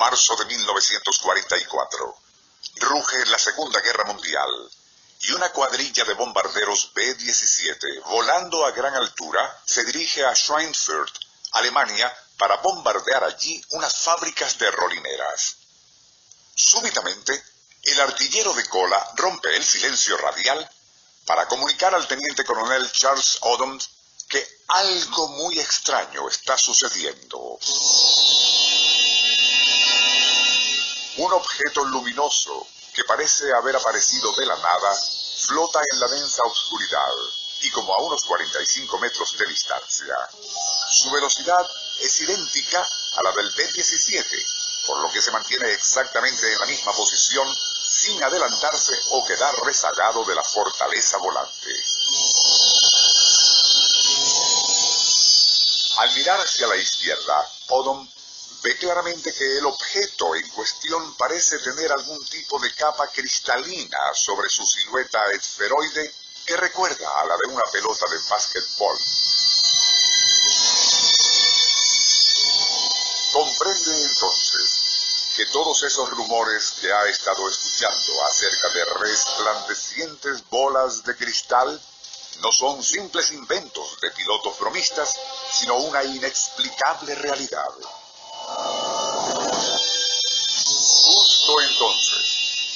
[0.00, 2.16] Marzo de 1944.
[2.76, 4.48] Ruge la Segunda Guerra Mundial
[5.20, 11.14] y una cuadrilla de bombarderos B-17 volando a gran altura se dirige a Schweinfurt,
[11.52, 15.56] Alemania, para bombardear allí unas fábricas de rolineras.
[16.54, 17.44] Súbitamente,
[17.82, 20.66] el artillero de cola rompe el silencio radial
[21.26, 23.78] para comunicar al teniente coronel Charles Odom
[24.30, 27.58] que algo muy extraño está sucediendo.
[31.30, 35.00] Un objeto luminoso que parece haber aparecido de la nada
[35.46, 37.12] flota en la densa oscuridad
[37.60, 40.16] y como a unos 45 metros de distancia.
[40.90, 41.64] Su velocidad
[42.00, 46.92] es idéntica a la del B-17, por lo que se mantiene exactamente en la misma
[46.94, 47.46] posición
[47.80, 51.84] sin adelantarse o quedar rezagado de la fortaleza volante.
[55.98, 58.08] Al mirar hacia la izquierda, Odom
[58.62, 64.50] ve claramente que el objeto en cuestión parece tener algún tipo de capa cristalina sobre
[64.50, 66.12] su silueta esferoide
[66.46, 68.98] que recuerda a la de una pelota de básquetbol.
[73.32, 74.80] Comprende entonces
[75.36, 81.80] que todos esos rumores que ha estado escuchando acerca de resplandecientes bolas de cristal
[82.42, 85.16] no son simples inventos de pilotos bromistas,
[85.52, 87.70] sino una inexplicable realidad.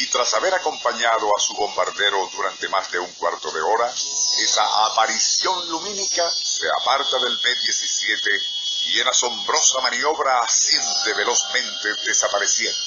[0.00, 4.86] Y tras haber acompañado a su bombardero durante más de un cuarto de hora, esa
[4.86, 8.42] aparición lumínica se aparta del B-17
[8.86, 12.80] y en asombrosa maniobra asciende velozmente desapareciendo.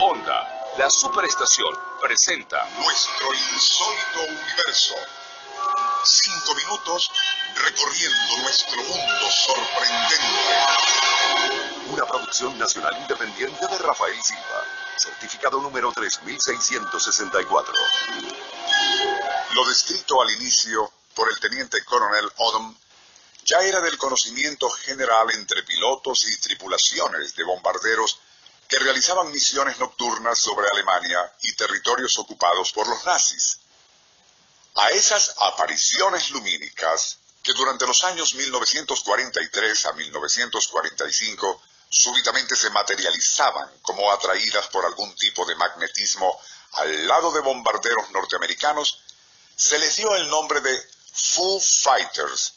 [0.00, 4.94] Honda, la superestación, presenta Nuestro insólito universo.
[6.02, 7.12] Cinco minutos
[7.54, 10.16] recorriendo nuestro mundo sorprendente.
[11.90, 17.74] una producción nacional independiente de Rafael Silva, certificado número 3664.
[19.54, 22.76] Lo descrito al inicio por el teniente coronel Odom
[23.44, 28.18] ya era del conocimiento general entre pilotos y tripulaciones de bombarderos
[28.68, 33.58] que realizaban misiones nocturnas sobre Alemania y territorios ocupados por los nazis.
[34.76, 41.62] A esas apariciones lumínicas, que durante los años 1943 a 1945
[41.94, 46.40] súbitamente se materializaban como atraídas por algún tipo de magnetismo
[46.72, 48.98] al lado de bombarderos norteamericanos,
[49.54, 52.54] se les dio el nombre de Foo Fighters,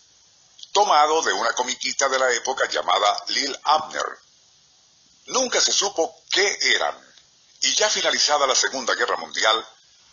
[0.72, 4.20] tomado de una comiquita de la época llamada Lil Abner.
[5.28, 6.98] Nunca se supo qué eran,
[7.62, 9.64] y ya finalizada la Segunda Guerra Mundial,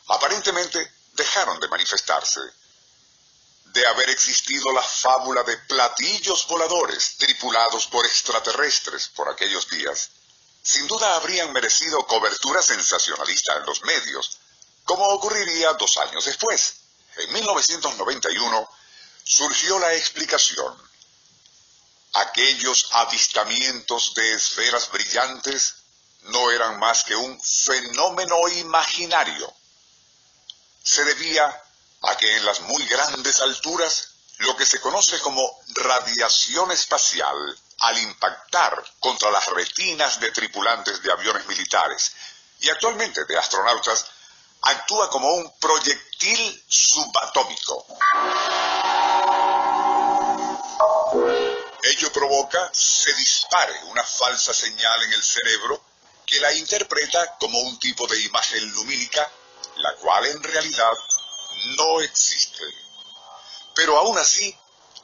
[0.09, 2.41] aparentemente dejaron de manifestarse.
[3.75, 10.11] De haber existido la fábula de platillos voladores tripulados por extraterrestres por aquellos días,
[10.63, 14.39] sin duda habrían merecido cobertura sensacionalista en los medios,
[14.85, 16.77] como ocurriría dos años después.
[17.17, 18.69] En 1991
[19.25, 20.81] surgió la explicación.
[22.13, 25.75] Aquellos avistamientos de esferas brillantes
[26.23, 29.53] no eran más que un fenómeno imaginario.
[30.85, 31.64] Se debía
[32.07, 37.37] a que en las muy grandes alturas lo que se conoce como radiación espacial
[37.79, 42.13] al impactar contra las retinas de tripulantes de aviones militares
[42.61, 44.07] y actualmente de astronautas
[44.63, 47.87] actúa como un proyectil subatómico.
[51.83, 55.85] Ello provoca se dispare una falsa señal en el cerebro
[56.25, 59.31] que la interpreta como un tipo de imagen lumínica,
[59.77, 60.93] la cual en realidad
[61.77, 62.65] no existe.
[63.75, 64.57] Pero aún así,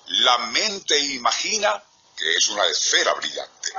[0.07, 1.83] la mente imagina
[2.17, 3.73] que es una esfera brillante.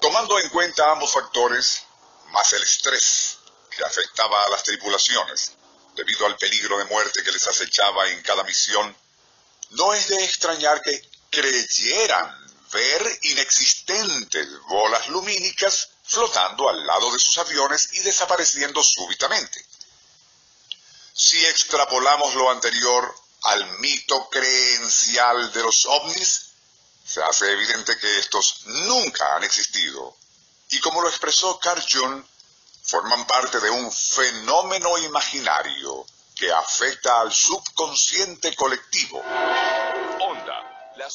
[0.00, 1.82] Tomando en cuenta ambos factores,
[2.30, 3.38] más el estrés
[3.70, 5.52] que afectaba a las tripulaciones,
[5.94, 8.96] debido al peligro de muerte que les acechaba en cada misión,
[9.70, 17.36] no es de extrañar que creyeran ver inexistentes bolas lumínicas flotando al lado de sus
[17.36, 19.62] aviones y desapareciendo súbitamente.
[21.12, 26.52] Si extrapolamos lo anterior al mito creencial de los ovnis,
[27.04, 30.16] se hace evidente que estos nunca han existido.
[30.70, 32.24] Y como lo expresó Carl Jung,
[32.82, 39.20] forman parte de un fenómeno imaginario que afecta al subconsciente colectivo.
[39.20, 41.10] Onda, la.